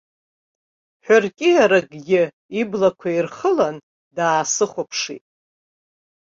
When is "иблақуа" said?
2.59-3.09